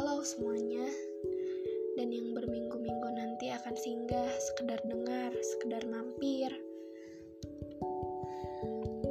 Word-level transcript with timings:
tahu 0.00 0.24
semuanya 0.24 0.88
dan 2.00 2.08
yang 2.08 2.32
berminggu-minggu 2.32 3.08
nanti 3.20 3.52
akan 3.52 3.76
singgah 3.76 4.32
sekedar 4.48 4.80
dengar, 4.88 5.28
sekedar 5.44 5.84
mampir. 5.92 6.48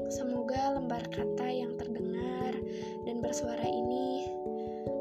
Semoga 0.10 0.82
lembar 0.82 1.06
kata 1.14 1.46
yang 1.46 1.78
terdengar 1.78 2.58
dan 3.06 3.22
bersuara 3.22 3.70
ini 3.70 4.34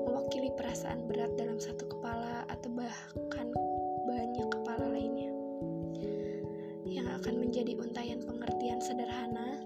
mewakili 0.05 0.53
perasaan 0.61 1.09
berat 1.09 1.33
dalam 1.41 1.57
satu 1.57 1.89
kepala 1.89 2.45
atau 2.53 2.69
bahkan 2.69 3.49
banyak 4.05 4.45
kepala 4.45 4.93
lainnya 4.93 5.33
yang 6.85 7.09
akan 7.17 7.49
menjadi 7.49 7.81
untayan 7.81 8.21
pengertian 8.29 8.85
sederhana 8.85 9.57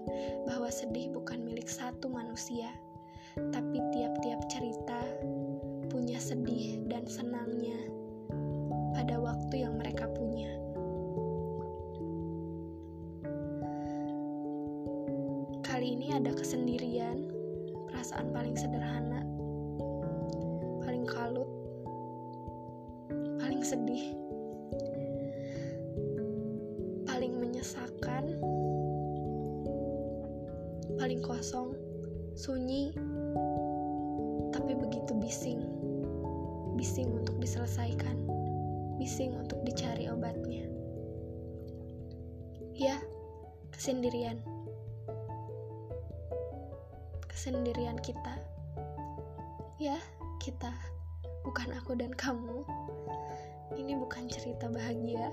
bahwa 0.47 0.71
sedih 0.71 1.11
bukan 1.11 1.43
milik 1.43 1.67
satu 1.67 2.07
manusia, 2.07 2.71
tapi 3.35 3.83
tiap-tiap 3.91 4.39
cerita 4.47 5.03
punya 5.93 6.17
sedih 6.17 6.81
dan 6.89 7.05
senangnya 7.05 7.77
pada 8.97 9.21
waktu 9.21 9.61
yang 9.61 9.77
mereka 9.77 10.09
punya. 10.09 10.49
Kali 15.61 15.93
ini 15.93 16.09
ada 16.17 16.33
kesendirian, 16.33 17.29
perasaan 17.85 18.33
paling 18.33 18.57
sederhana, 18.57 19.21
paling 20.81 21.05
kalut, 21.05 21.45
paling 23.37 23.61
sedih, 23.61 24.17
paling 27.05 27.37
menyesakan, 27.37 28.33
paling 30.97 31.21
kosong, 31.21 31.77
sunyi, 32.33 32.97
tapi 34.49 34.73
begitu 34.73 35.13
bising. 35.21 35.72
Bising 36.83 37.15
untuk 37.15 37.39
diselesaikan, 37.39 38.27
bising 38.99 39.31
untuk 39.39 39.55
dicari 39.63 40.11
obatnya. 40.11 40.67
Ya, 42.75 42.99
kesendirian. 43.71 44.43
Kesendirian 47.23 47.95
kita. 48.03 48.35
Ya, 49.79 49.95
kita. 50.43 50.75
Bukan 51.47 51.71
aku 51.71 51.95
dan 51.95 52.11
kamu. 52.19 52.67
Ini 53.79 53.95
bukan 53.95 54.27
cerita 54.27 54.67
bahagia. 54.67 55.31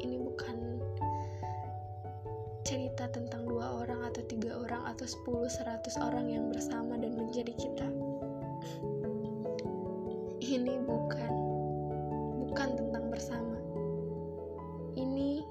Ini 0.00 0.24
bukan 0.24 0.56
cerita 2.64 3.12
tentang 3.12 3.44
dua 3.44 3.76
orang 3.76 4.08
atau 4.08 4.24
tiga 4.24 4.56
orang 4.56 4.88
atau 4.88 5.04
sepuluh 5.04 5.52
seratus 5.52 6.00
orang 6.00 6.32
yang 6.32 6.48
bersama 6.48 6.96
dan 6.96 7.12
menjadi 7.12 7.52
kita. 7.60 8.03
Ini 10.64 10.80
bukan 10.80 11.32
bukan 12.40 12.68
tentang 12.72 13.12
bersama. 13.12 13.60
Ini 14.96 15.44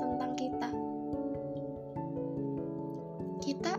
tentang 0.00 0.32
kita. 0.40 0.72
Kita 3.44 3.76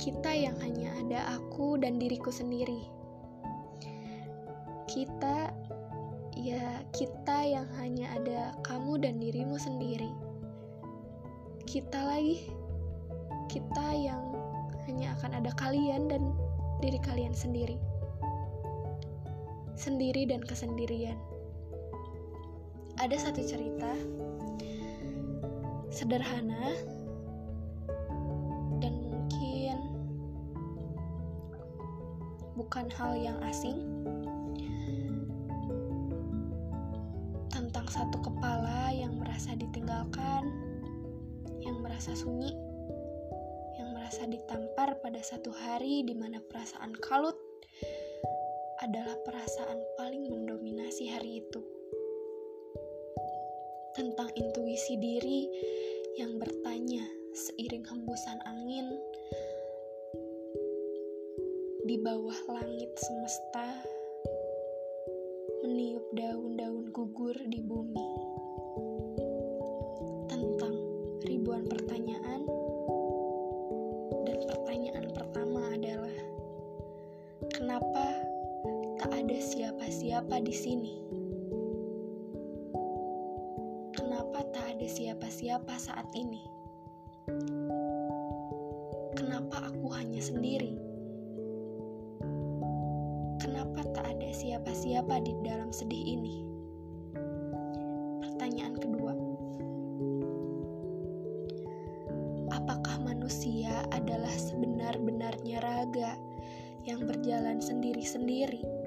kita 0.00 0.30
yang 0.32 0.56
hanya 0.64 0.88
ada 1.04 1.36
aku 1.36 1.76
dan 1.84 2.00
diriku 2.00 2.32
sendiri. 2.32 2.80
Kita 4.88 5.52
ya 6.32 6.80
kita 6.96 7.44
yang 7.44 7.68
hanya 7.76 8.08
ada 8.16 8.56
kamu 8.64 9.04
dan 9.04 9.20
dirimu 9.20 9.60
sendiri. 9.60 10.08
Kita 11.68 12.08
lagi 12.08 12.48
kita 13.52 13.88
yang 14.00 14.32
hanya 14.88 15.12
akan 15.20 15.44
ada 15.44 15.52
kalian 15.60 16.08
dan 16.08 16.32
diri 16.80 16.96
kalian 17.04 17.36
sendiri 17.36 17.89
sendiri 19.80 20.28
dan 20.28 20.44
kesendirian. 20.44 21.16
Ada 23.00 23.16
satu 23.16 23.40
cerita 23.40 23.96
sederhana 25.88 26.76
dan 28.84 28.92
mungkin 29.08 29.76
bukan 32.60 32.92
hal 32.92 33.16
yang 33.16 33.40
asing 33.48 33.80
tentang 37.48 37.88
satu 37.88 38.20
kepala 38.20 38.92
yang 38.92 39.16
merasa 39.16 39.56
ditinggalkan, 39.56 40.44
yang 41.64 41.80
merasa 41.80 42.12
sunyi, 42.12 42.52
yang 43.80 43.96
merasa 43.96 44.28
ditampar 44.28 45.00
pada 45.00 45.24
satu 45.24 45.48
hari 45.56 46.04
di 46.04 46.12
mana 46.12 46.36
perasaan 46.52 46.92
kalut 47.00 47.40
adalah 48.80 49.12
perasaan 49.28 49.76
paling 50.00 50.32
mendominasi 50.32 51.12
hari 51.12 51.44
itu. 51.44 51.60
Tentang 53.92 54.32
intuisi 54.32 54.96
diri 54.96 55.44
yang 56.16 56.40
bertanya 56.40 57.04
seiring 57.36 57.84
hembusan 57.84 58.40
angin 58.48 58.88
di 61.84 62.00
bawah 62.00 62.40
langit 62.48 62.88
semesta 62.96 63.68
meniup 65.60 66.08
daun-daun 66.16 66.88
gugur 66.88 67.36
di 67.52 67.60
bumi. 67.60 68.08
Tentang 70.32 70.76
ribuan 71.28 71.68
pertanyaan 71.68 72.48
dan 74.24 74.38
pertanyaan 74.48 75.06
pertama 75.12 75.68
adalah 75.68 76.16
kenapa 77.52 78.19
ada 79.30 79.46
siapa-siapa 79.46 80.42
di 80.42 80.50
sini. 80.50 80.94
Kenapa 83.94 84.42
tak 84.50 84.74
ada 84.74 84.86
siapa-siapa 84.90 85.70
saat 85.78 86.10
ini? 86.18 86.42
Kenapa 89.14 89.70
aku 89.70 89.86
hanya 89.94 90.18
sendiri? 90.18 90.74
Kenapa 93.38 93.86
tak 93.94 94.18
ada 94.18 94.34
siapa-siapa 94.34 95.22
di 95.22 95.38
dalam 95.46 95.70
sedih 95.70 96.18
ini? 96.18 96.42
Pertanyaan 98.26 98.74
kedua. 98.82 99.14
Apakah 102.50 102.98
manusia 102.98 103.78
adalah 103.94 104.34
sebenar-benarnya 104.34 105.62
raga 105.62 106.18
yang 106.82 107.06
berjalan 107.06 107.62
sendiri-sendiri? 107.62 108.79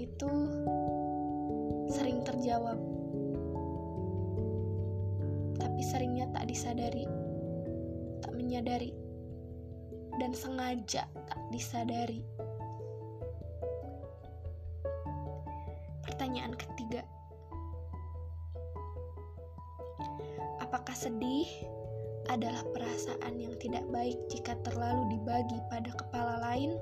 Itu 0.00 0.32
sering 1.92 2.24
terjawab, 2.24 2.80
tapi 5.60 5.80
seringnya 5.84 6.24
tak 6.32 6.48
disadari, 6.48 7.04
tak 8.24 8.32
menyadari, 8.32 8.96
dan 10.16 10.32
sengaja 10.32 11.04
tak 11.04 11.40
disadari. 11.52 12.24
Pertanyaan 16.08 16.56
ketiga, 16.56 17.04
apakah 20.64 20.96
sedih 20.96 21.48
adalah 22.32 22.64
perasaan 22.72 23.36
yang 23.36 23.52
tidak 23.60 23.84
baik 23.92 24.16
jika 24.32 24.56
terlalu 24.64 25.18
dibagi 25.18 25.60
pada 25.68 25.92
kepala 25.92 26.40
lain? 26.40 26.72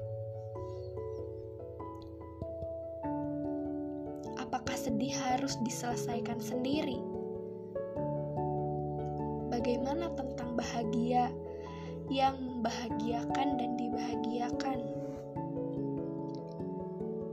Sedih 4.89 5.13
harus 5.21 5.61
diselesaikan 5.61 6.41
sendiri? 6.41 6.97
Bagaimana 9.53 10.09
tentang 10.17 10.57
bahagia 10.57 11.29
yang 12.09 12.41
membahagiakan 12.41 13.61
dan 13.61 13.77
dibahagiakan? 13.77 14.81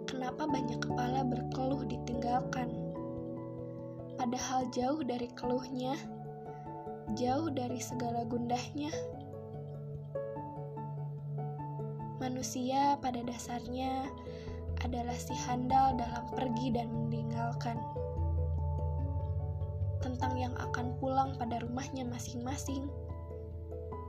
Kenapa 0.04 0.44
banyak 0.52 0.84
kepala 0.84 1.24
berkeluh 1.24 1.88
ditinggalkan? 1.88 2.76
Padahal 4.20 4.68
jauh 4.76 5.00
dari 5.08 5.32
keluhnya, 5.32 5.96
jauh 7.16 7.48
dari 7.48 7.80
segala 7.80 8.28
gundahnya. 8.28 8.92
Manusia 12.20 13.00
pada 13.00 13.24
dasarnya 13.24 14.12
adalah 14.86 15.18
si 15.18 15.34
handal 15.34 15.98
dalam 15.98 16.30
pergi 16.38 16.70
dan 16.70 16.94
meninggalkan. 16.94 17.82
Tentang 20.06 20.38
yang 20.38 20.54
akan 20.62 20.94
pulang 21.02 21.34
pada 21.42 21.58
rumahnya 21.66 22.06
masing-masing. 22.06 22.86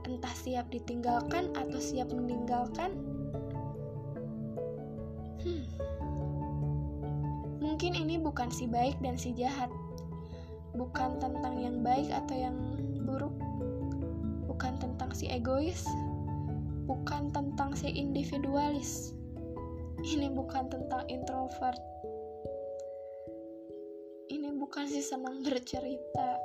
Entah 0.05 0.35
siap 0.37 0.69
ditinggalkan 0.69 1.49
atau 1.57 1.81
siap 1.81 2.13
meninggalkan. 2.13 2.93
Hmm. 5.41 5.65
Mungkin 7.57 7.97
ini 7.97 8.21
bukan 8.21 8.53
si 8.53 8.69
baik 8.69 9.01
dan 9.01 9.17
si 9.17 9.33
jahat. 9.33 9.73
bukan 10.77 11.17
tentang 11.17 11.57
yang 11.57 11.81
baik 11.81 12.05
atau 12.13 12.37
yang 12.37 12.53
buruk, 13.01 13.33
bukan 14.45 14.77
tentang 14.77 15.09
si 15.09 15.25
egois, 15.25 15.89
bukan 16.85 17.33
tentang 17.33 17.73
si 17.73 17.89
individualis. 17.89 19.16
Ini 19.97 20.29
bukan 20.29 20.69
tentang 20.69 21.09
introvert. 21.09 21.81
Ini 24.29 24.53
bukan 24.53 24.85
si 24.85 25.01
senang 25.01 25.41
bercerita. 25.41 26.37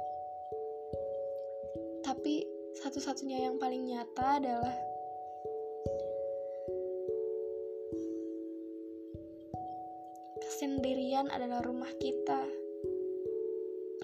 Tapi 2.00 2.49
satu-satunya 2.81 3.44
yang 3.44 3.60
paling 3.60 3.93
nyata 3.93 4.40
adalah 4.40 4.76
kesendirian 10.40 11.28
adalah 11.28 11.60
rumah 11.60 11.93
kita. 12.00 12.40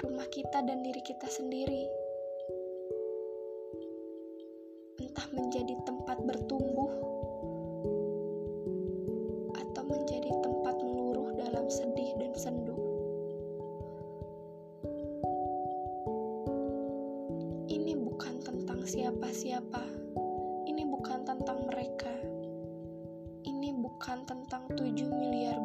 Rumah 0.05 0.29
kita 0.29 0.61
dan 0.61 0.85
diri 0.85 1.01
kita 1.01 1.25
sendiri. 1.25 1.89
Entah 5.01 5.27
menjadi 5.33 5.73
tempat 5.89 6.21
bertumbuh 6.21 7.18
siapa-siapa. 18.89 19.85
Ini 20.65 20.89
bukan 20.89 21.21
tentang 21.29 21.69
mereka. 21.69 22.09
Ini 23.45 23.77
bukan 23.85 24.25
tentang 24.25 24.65
7 24.73 25.13
miliar 25.13 25.61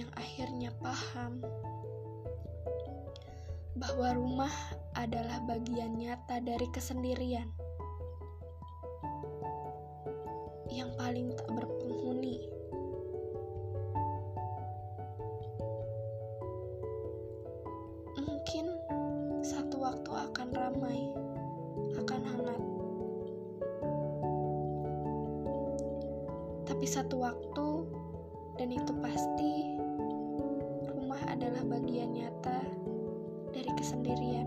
yang 0.00 0.10
akhirnya 0.16 0.72
paham 0.80 1.44
bahwa 3.76 4.16
rumah 4.16 4.54
adalah 4.96 5.44
bagian 5.44 6.00
nyata 6.00 6.40
dari 6.40 6.64
kesendirian 6.72 7.52
yang 10.72 10.88
paling 10.96 11.36
tak 11.36 11.52
berpenghuni. 11.52 12.48
Mungkin 18.16 18.66
satu 19.44 19.84
waktu 19.84 20.10
akan 20.16 20.48
ramai, 20.56 21.00
akan 22.00 22.20
hangat. 22.24 22.62
Tapi 26.64 26.86
satu 26.88 27.20
waktu, 27.20 27.68
dan 28.56 28.68
itu 28.72 28.92
pasti, 29.04 29.80
adalah 31.40 31.80
bagian 31.80 32.12
nyata 32.12 32.60
dari 33.48 33.72
kesendirian. 33.72 34.44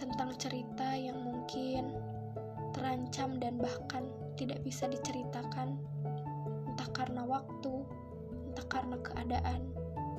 Tentang 0.00 0.32
cerita 0.40 0.96
yang 0.96 1.20
mungkin 1.20 1.92
terancam 2.72 3.36
dan 3.36 3.60
bahkan 3.60 4.08
tidak 4.40 4.64
bisa 4.64 4.88
diceritakan, 4.88 5.76
entah 6.64 6.88
karena 6.96 7.28
waktu, 7.28 7.84
entah 8.48 8.66
karena 8.72 8.96
keadaan, 9.04 9.68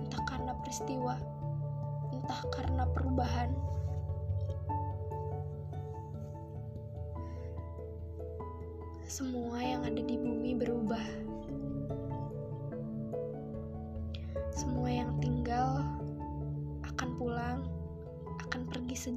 entah 0.06 0.22
karena 0.30 0.54
peristiwa, 0.62 1.18
entah 2.14 2.42
karena 2.54 2.86
perubahan. 2.94 3.50
Semua 9.10 9.58
yang 9.58 9.82
ada 9.90 10.06
di 10.06 10.22
bumi 10.22 10.54
berubah. 10.54 11.29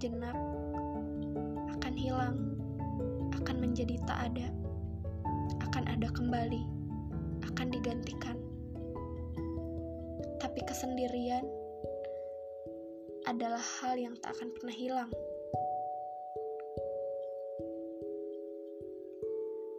Sejenak, 0.02 0.34
akan 1.78 1.94
hilang, 1.94 2.58
akan 3.38 3.56
menjadi 3.62 4.02
tak 4.02 4.34
ada, 4.34 4.50
akan 5.62 5.86
ada 5.86 6.10
kembali, 6.10 6.58
akan 7.46 7.70
digantikan. 7.70 8.34
Tapi 10.42 10.58
kesendirian 10.66 11.46
adalah 13.30 13.62
hal 13.62 13.94
yang 13.94 14.18
tak 14.18 14.34
akan 14.34 14.50
pernah 14.50 14.74
hilang. 14.74 15.10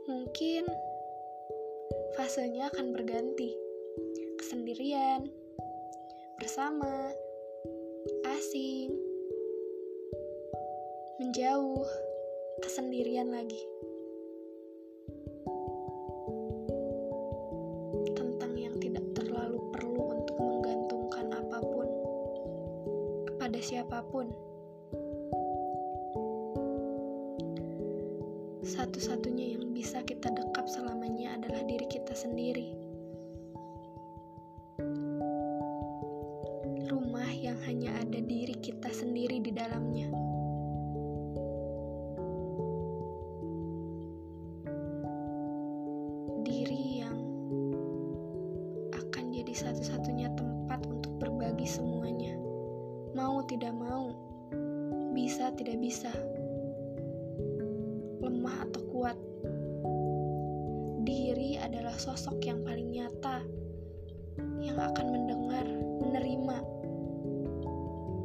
Mungkin 0.08 0.64
fasenya 2.16 2.72
akan 2.72 2.96
berganti. 2.96 3.52
Kesendirian, 4.40 5.28
bersama, 6.40 7.12
asing, 8.40 9.13
menjauh, 11.24 11.88
kesendirian 12.60 13.32
lagi. 13.32 13.64
Tentang 18.12 18.52
yang 18.60 18.76
tidak 18.84 19.08
terlalu 19.16 19.64
perlu 19.72 20.20
untuk 20.20 20.36
menggantungkan 20.36 21.32
apa 21.32 21.64
pun 21.64 21.88
kepada 23.32 23.60
siapa 23.64 24.04
pun. 24.12 24.36
Satu-satunya 28.68 29.56
yang 29.56 29.72
bisa 29.72 30.04
kita 30.04 30.28
dekap 30.28 30.68
selamanya 30.68 30.93
bisa 55.44 55.60
tidak 55.60 55.80
bisa, 55.84 56.12
lemah 58.24 58.64
atau 58.64 58.80
kuat. 58.96 59.20
Diri 61.04 61.60
adalah 61.60 61.92
sosok 62.00 62.40
yang 62.48 62.64
paling 62.64 62.96
nyata 62.96 63.44
yang 64.64 64.80
akan 64.80 65.04
mendengar, 65.12 65.68
menerima, 66.00 66.58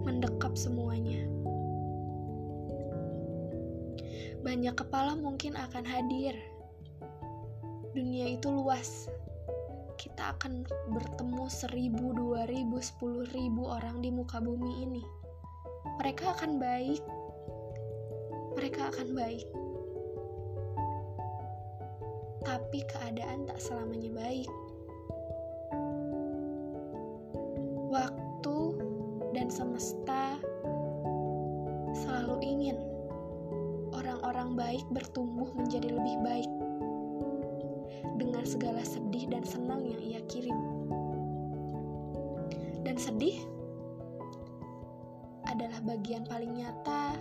mendekap 0.06 0.54
semuanya. 0.54 1.26
Banyak 4.46 4.78
kepala 4.78 5.18
mungkin 5.18 5.58
akan 5.58 5.82
hadir. 5.82 6.38
Dunia 7.98 8.38
itu 8.38 8.46
luas. 8.46 9.10
Kita 9.98 10.38
akan 10.38 10.62
bertemu 10.94 11.50
seribu, 11.50 12.14
dua 12.14 12.46
ribu, 12.46 12.78
sepuluh 12.78 13.26
ribu 13.34 13.66
orang 13.66 13.98
di 14.06 14.14
muka 14.14 14.38
bumi 14.38 14.86
ini. 14.86 15.02
Mereka 15.98 16.30
akan 16.30 16.62
baik. 16.62 17.02
Mereka 18.54 18.80
akan 18.94 19.08
baik. 19.18 19.46
Tapi 22.46 22.78
keadaan 22.86 23.50
tak 23.50 23.58
selamanya 23.58 24.10
baik. 24.14 24.50
Waktu 27.90 28.58
dan 29.34 29.50
semesta 29.50 30.38
selalu 31.98 32.46
ingin 32.46 32.78
orang-orang 33.90 34.54
baik 34.54 34.86
bertumbuh 34.94 35.50
menjadi 35.58 35.98
lebih 35.98 36.16
baik 36.22 36.50
dengan 38.22 38.46
segala 38.46 38.86
sedih 38.86 39.26
dan 39.26 39.42
senang 39.42 39.82
yang 39.82 39.98
ia 39.98 40.22
kirim. 40.30 40.54
Dan 42.86 42.94
sedih 42.94 43.57
adalah 45.68 46.00
bagian 46.00 46.24
paling 46.24 46.64
nyata 46.64 47.12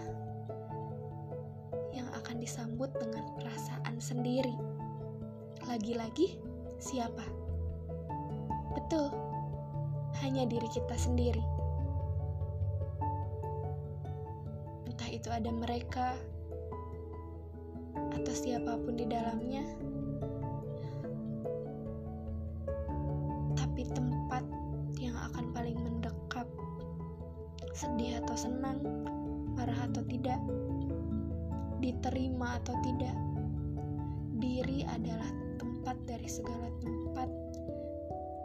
yang 1.91 2.07
disambut 2.47 2.87
dengan 2.95 3.27
perasaan 3.35 3.99
sendiri. 3.99 4.55
Lagi-lagi, 5.67 6.39
siapa? 6.79 7.27
Betul, 8.71 9.11
hanya 10.23 10.47
diri 10.47 10.63
kita 10.71 10.95
sendiri. 10.95 11.43
Entah 14.87 15.09
itu 15.11 15.27
ada 15.27 15.51
mereka 15.51 16.15
atau 18.15 18.31
siapa 18.31 18.79
pun 18.79 18.95
di 18.95 19.11
dalamnya, 19.11 19.67
tapi 23.59 23.83
tempat 23.91 24.45
yang 24.95 25.19
akan 25.19 25.51
paling 25.51 25.75
mendekap, 25.83 26.47
sedih 27.75 28.16
senang, 28.37 28.79
marah 29.57 29.89
atau 29.89 30.05
tidak, 30.05 30.37
diterima 31.81 32.61
atau 32.61 32.77
tidak, 32.85 33.17
diri 34.37 34.85
adalah 34.85 35.27
tempat 35.57 35.97
dari 36.05 36.29
segala 36.29 36.69
tempat 36.77 37.29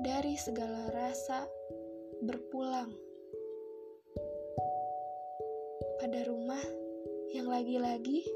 dari 0.02 0.34
segala 0.40 0.90
rasa 0.96 1.46
berpulang 2.24 2.90
pada 6.02 6.26
rumah 6.26 6.64
yang 7.30 7.46
lagi-lagi 7.46 8.26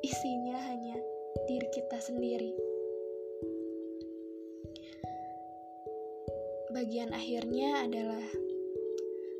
isinya 0.00 0.56
hanya 0.72 0.96
diri 1.44 1.68
kita 1.74 1.98
sendiri. 2.00 2.52
Bagian 6.72 7.14
akhirnya 7.14 7.86
adalah 7.86 8.24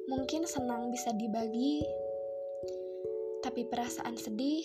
mungkin 0.05 0.45
senang 0.45 0.93
bisa 0.93 1.17
dibagi, 1.17 1.81
tapi 3.41 3.65
perasaan 3.65 4.21
sedih 4.21 4.65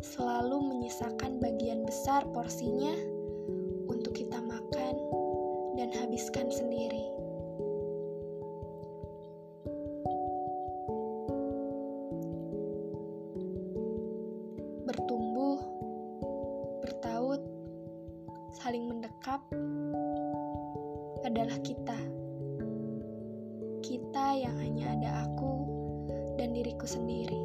selalu 0.00 0.64
menyisakan 0.72 1.36
bagian 1.42 1.84
besar 1.84 2.24
porsinya 2.32 2.96
untuk 3.92 4.16
kita 4.16 4.40
makan 4.40 4.94
dan 5.76 5.92
habiskan 5.92 6.48
sendiri. 6.48 7.11
Kita 23.82 24.38
yang 24.38 24.54
hanya 24.62 24.94
ada 24.94 25.10
aku 25.26 25.66
dan 26.38 26.54
diriku 26.54 26.86
sendiri. 26.86 27.42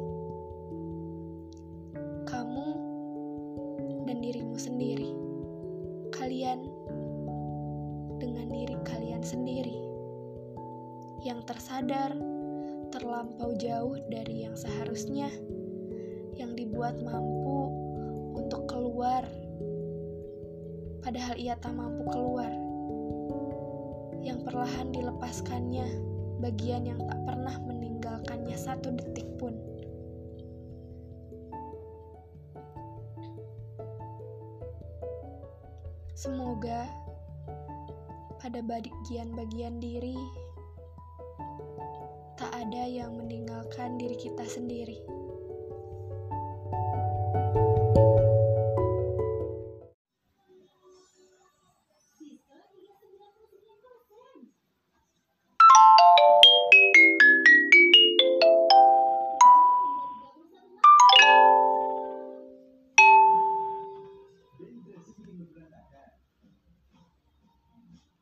Kamu 2.30 2.68
dan 4.06 4.22
dirimu 4.22 4.54
sendiri. 4.54 5.10
Kalian 6.14 6.62
dengan 8.22 8.46
diri 8.54 8.78
kalian 8.86 9.26
sendiri. 9.26 9.82
Yang 11.26 11.50
tersadar 11.50 12.14
terlampau 12.94 13.58
jauh 13.58 13.98
dari 14.06 14.46
yang 14.46 14.54
seharusnya, 14.54 15.34
yang 16.38 16.54
dibuat 16.54 17.02
mampu 17.02 17.66
untuk 18.38 18.70
keluar, 18.70 19.26
padahal 21.02 21.34
ia 21.34 21.58
tak 21.58 21.74
mampu 21.74 22.06
keluar, 22.14 22.54
yang 24.22 24.38
perlahan 24.46 24.94
dilepaskannya 24.94 26.17
bagian 26.38 26.86
yang 26.86 27.00
tak 27.02 27.18
pernah 27.26 27.54
meninggalkannya 27.66 28.54
satu 28.54 28.94
detik 28.94 29.26
pun. 29.38 29.54
Semoga 36.18 36.86
pada 38.42 38.58
bagian-bagian 38.62 39.78
diri, 39.78 40.18
tak 42.38 42.50
ada 42.54 42.82
yang 42.86 43.18
meninggalkan 43.18 43.98
diri 43.98 44.18
kita 44.18 44.46
sendiri. 44.46 45.17